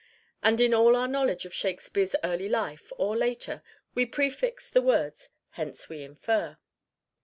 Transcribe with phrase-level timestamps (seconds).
[0.41, 3.61] And in all our knowledge of Shakespeare's early life (or later)
[3.93, 6.57] we prefix the words, "Hence we infer."